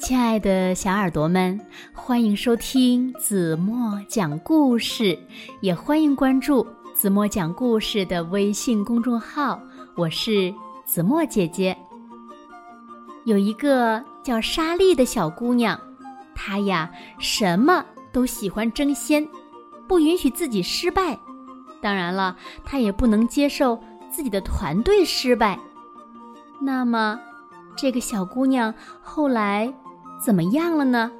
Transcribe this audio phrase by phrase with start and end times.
[0.00, 1.60] 亲爱的小耳朵们，
[1.92, 5.16] 欢迎收听子墨讲故事，
[5.60, 9.60] 也欢迎关注子墨讲故事的微信公众号。
[9.94, 10.52] 我是
[10.86, 11.76] 子墨姐姐。
[13.24, 15.78] 有一个叫莎莉的小姑娘，
[16.34, 19.28] 她呀什么都喜欢争先，
[19.86, 21.16] 不允许自己失败。
[21.82, 23.78] 当然了，她也不能接受
[24.10, 25.60] 自己的团队失败。
[26.58, 27.20] 那么，
[27.76, 29.70] 这个小姑娘后来。
[30.22, 31.10] 怎么样了呢？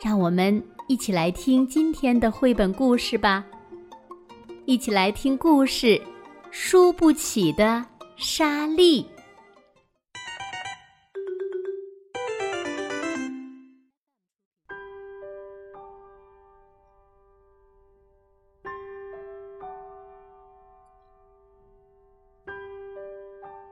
[0.00, 3.42] 让我们一起来听今天的绘本故事吧。
[4.66, 5.86] 一起来听故事
[6.50, 7.84] 《输不起的
[8.16, 9.02] 莎莉》。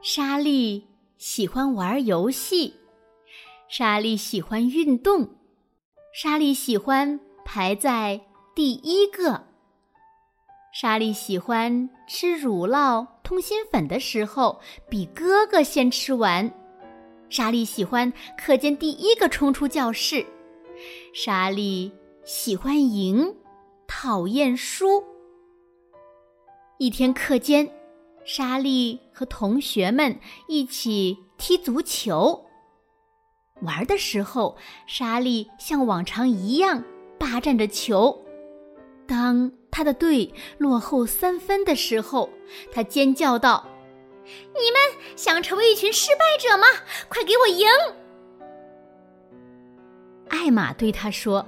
[0.01, 0.85] 莎莉
[1.19, 2.82] 喜欢玩游戏。
[3.73, 5.31] 莎莉喜欢运动，
[6.13, 8.21] 莎莉喜欢排在
[8.55, 9.47] 第一个。
[10.75, 16.53] 莎莉喜欢吃乳酪通心粉的时候比哥哥先吃完。
[17.31, 20.27] 莎莉喜欢课间第一个冲出教室。
[21.15, 21.91] 莎莉
[22.27, 23.35] 喜欢赢，
[23.89, 25.03] 讨厌输。
[26.77, 27.73] 一天课间，
[28.27, 32.45] 莎莉和同学们一起踢足球。
[33.61, 36.83] 玩的时候，莎莉像往常一样
[37.19, 38.21] 霸占着球。
[39.07, 42.29] 当他的队落后三分的时候，
[42.73, 43.67] 他尖叫道
[44.25, 44.81] ：“你们
[45.17, 46.67] 想成为一群失败者吗？
[47.09, 47.67] 快给我赢！”
[50.29, 51.47] 艾玛对他说：“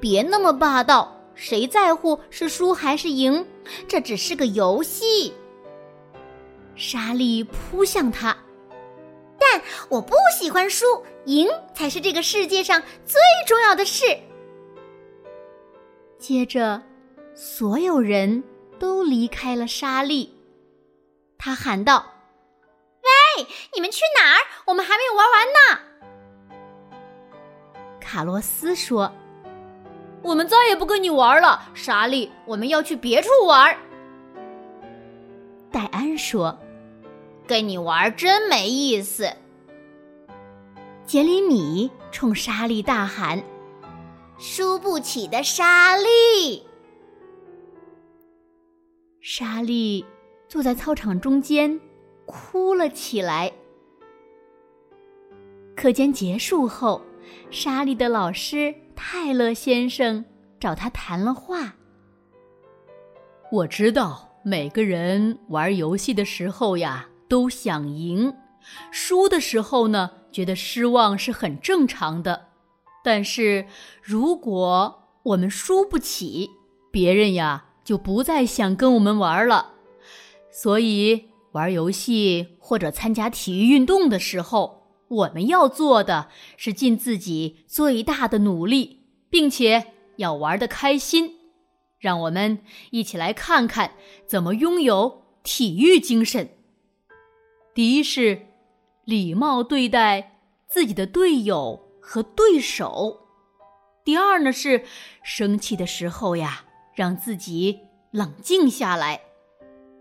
[0.00, 3.46] 别那么霸道，谁在乎是输还是赢？
[3.86, 5.32] 这只是个游戏。”
[6.74, 8.36] 莎莉扑向他。
[9.76, 10.86] 但我不喜欢输，
[11.26, 14.06] 赢才是这个世界上最重要的事。
[16.18, 16.80] 接着，
[17.34, 18.42] 所有人
[18.78, 20.34] 都离开了沙粒。
[21.36, 22.06] 他喊道
[23.38, 24.40] ：“喂，你们去哪儿？
[24.66, 25.60] 我们还没有玩完呢。”
[28.00, 29.12] 卡洛斯说
[30.22, 33.76] ：“我们再也不跟你玩了，莎莉，我们要去别处玩。”
[35.70, 36.58] 戴安说。
[37.48, 39.32] 跟你玩真没意思。
[41.06, 43.40] 杰里米冲莎莉大喊
[44.38, 46.66] ：“输不起的莎莉！”
[49.22, 50.04] 莎莉
[50.48, 51.80] 坐在操场中间，
[52.26, 53.52] 哭了起来。
[55.76, 57.00] 课间结束后，
[57.52, 60.24] 莎莉的老师泰勒先生
[60.58, 61.76] 找他谈了话。
[63.52, 67.08] 我知道每个人玩游戏的时候呀。
[67.28, 68.32] 都想赢，
[68.92, 72.48] 输的时候呢，觉得失望是很正常的。
[73.02, 73.64] 但是，
[74.02, 76.50] 如果我们输不起，
[76.90, 79.72] 别人呀就不再想跟我们玩了。
[80.52, 91.36] 所以，玩游戏或者参加体育运动的时候，我们要做的是尽自己最大的努力，并且要玩得开心。
[91.98, 92.58] 让我们
[92.90, 93.92] 一起来看看
[94.26, 96.50] 怎么拥有体育精神。
[97.74, 98.48] 第一是
[99.06, 103.28] 礼貌对待自己的队友和对手。
[104.04, 104.82] 第二呢是
[105.22, 107.78] 生气的时候呀，让自己
[108.10, 109.20] 冷静下来。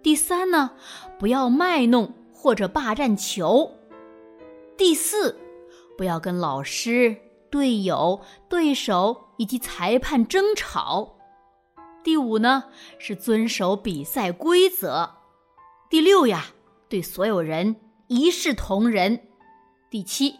[0.01, 0.71] 第三呢，
[1.19, 3.75] 不要卖弄或者霸占球。
[4.75, 5.39] 第四，
[5.95, 7.15] 不要跟老师、
[7.51, 11.15] 队友、对手以及裁判争吵。
[12.03, 12.63] 第五呢
[12.97, 15.11] 是遵守比赛规则。
[15.91, 16.47] 第六呀。
[16.87, 17.75] 对所有人
[18.07, 19.19] 一视同仁。
[19.89, 20.35] 第七，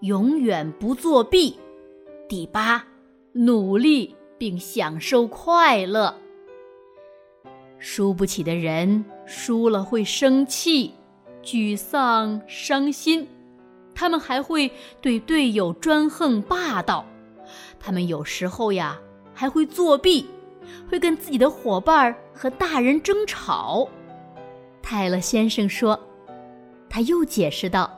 [0.00, 1.56] 永远不作弊。
[2.28, 2.84] 第八，
[3.32, 6.12] 努力并享受快乐。
[7.78, 10.92] 输不起的人输了会生气、
[11.44, 13.28] 沮丧、伤心，
[13.94, 14.68] 他们还会
[15.00, 17.06] 对队友专横霸道。
[17.78, 18.98] 他们有时候呀
[19.32, 20.26] 还会作弊，
[20.90, 23.88] 会跟自己的伙伴和大人争吵。
[24.82, 26.00] 泰勒先生说
[26.94, 27.90] ：“他又解释道，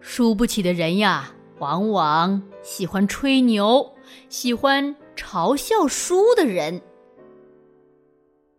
[0.00, 3.92] 输不起的人呀，往往喜欢吹牛，
[4.30, 6.80] 喜欢嘲笑输的人。”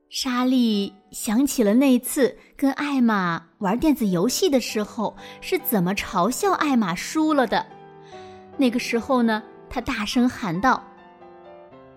[0.10, 7.66] 莎莉想起了那次跟艾玛玩电子游戏的时候是怎么嘲笑艾玛输了的。
[8.58, 10.84] 那个时候呢，他大声喊道：“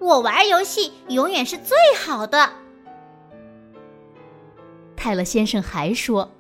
[0.01, 2.51] 我玩游戏永远是最好的。”
[4.97, 6.33] 泰勒先生还说：“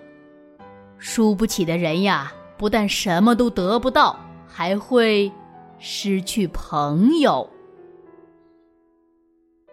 [0.98, 5.32] 输不起的人呀，不但什么都得不到，还会
[5.78, 7.48] 失去朋友。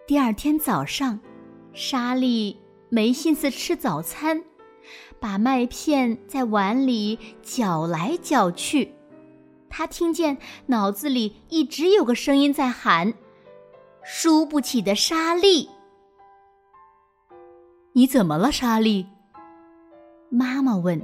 [0.07, 1.19] 第二天早上，
[1.73, 4.43] 莎莉没心思吃早餐，
[5.19, 8.93] 把麦片在碗里搅来搅去。
[9.67, 10.37] 她听见
[10.67, 13.13] 脑子里一直有个声音在喊
[14.05, 15.67] ：“输不起的莎莉，
[17.93, 19.07] 你怎么了，莎莉？”
[20.29, 21.01] 妈妈问。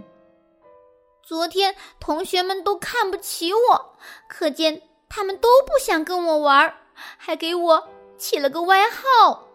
[1.31, 3.95] 昨天同学们都看不起我，
[4.27, 7.87] 可见他们都不想跟我玩，还给我。
[8.17, 9.47] 起了个外号，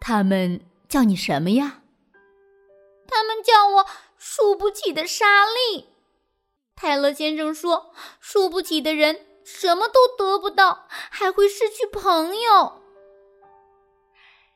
[0.00, 1.82] 他们叫你什么呀？
[3.06, 5.90] 他们叫我输不起的莎莉。
[6.74, 12.80] 泰勒先生说，输不起的人什么都得不到，还会失去朋友。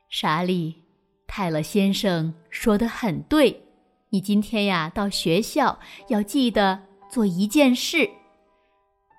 [0.08, 0.82] 莎莉，
[1.26, 3.63] 泰勒先生说的很对，
[4.14, 5.76] 你今天呀到学校
[6.06, 6.80] 要记得
[7.10, 8.08] 做一件事。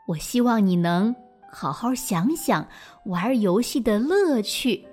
[0.07, 1.13] 我希望你能。
[1.51, 2.65] 好好想想
[3.05, 4.85] 玩游戏的乐趣，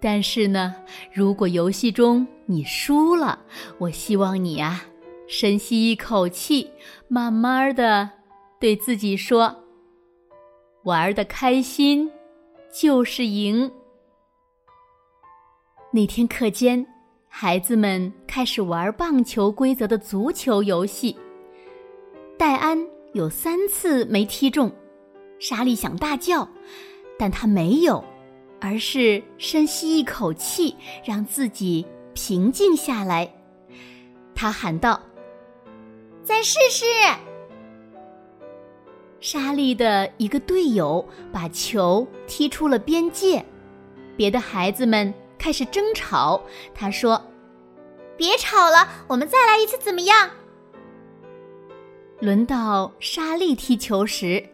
[0.00, 0.74] 但是呢，
[1.12, 3.38] 如果游戏中你输了，
[3.76, 4.82] 我希望你啊，
[5.28, 6.70] 深吸一口气，
[7.06, 8.08] 慢慢的
[8.58, 9.54] 对自己说
[10.84, 12.10] ：“玩的开心
[12.72, 13.70] 就是赢。”
[15.92, 16.86] 那天课间，
[17.28, 21.16] 孩子们开始玩棒球规则的足球游戏，
[22.36, 22.78] 戴安
[23.14, 24.70] 有三次没踢中。
[25.38, 26.46] 莎莉想大叫，
[27.18, 28.04] 但她没有，
[28.60, 33.26] 而是深吸一口气，让自己平静下来。
[34.34, 35.00] 他喊道
[36.22, 36.84] ：“再试试。”
[39.18, 41.02] 莎莉的一个队友
[41.32, 43.42] 把球踢出了边界，
[44.14, 46.38] 别的孩子们开始争吵。
[46.74, 47.18] 他说
[48.16, 50.30] ：“别吵了，我们再来一次，怎么样？”
[52.20, 54.44] 轮到莎莉踢球时。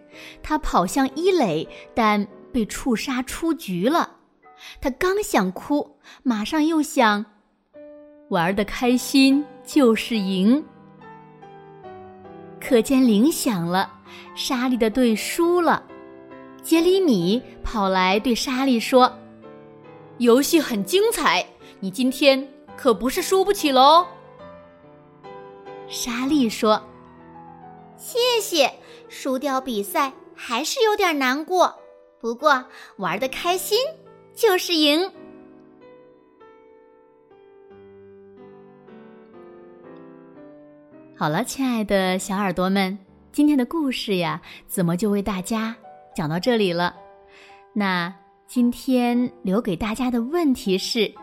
[0.43, 4.17] 他跑向伊磊，但被触杀出局了。
[4.79, 7.25] 他刚想哭，马上又想：
[8.29, 10.63] 玩的开心就是赢。
[12.61, 13.91] 课间铃响了，
[14.35, 15.83] 莎莉的队输了。
[16.63, 19.19] 杰里米跑来对莎莉说
[20.19, 21.43] ：“游戏很精彩，
[21.81, 22.47] 你今天
[22.83, 24.05] 可不是输不起喽。”
[25.87, 26.83] 莎莉说。
[27.97, 28.69] 谢谢，
[29.09, 31.73] 输掉比赛还是有点难过，
[32.21, 32.65] 不过
[32.97, 33.79] 玩的开心
[34.35, 35.09] 就是赢。
[41.17, 42.99] 好了，亲爱的小耳朵们，
[43.31, 45.73] 今天的故事呀，子墨就为大家
[46.17, 46.97] 讲到这里了。
[47.73, 48.13] 那
[48.49, 51.15] 今天留给大家的问题是：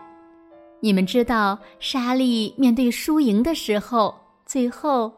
[0.80, 4.14] 你们知道莎莉面对输赢的时候，
[4.46, 5.12] 最后？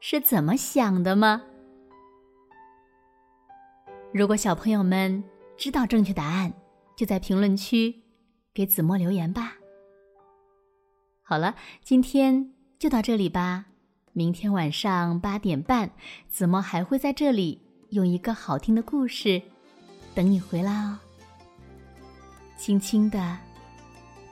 [0.00, 1.42] 是怎么想的吗？
[4.12, 5.24] 如果小朋友们
[5.56, 6.52] 知道正确答案，
[6.94, 7.92] 就在评论区
[8.54, 9.56] 给子墨留言吧。
[11.24, 13.64] 好了，今天就到这里吧。
[14.12, 15.90] 明天晚上八点半，
[16.28, 17.60] 子墨还会在这里
[17.90, 19.42] 用一个好听的故事
[20.14, 20.96] 等你回来哦。
[22.56, 23.36] 轻轻的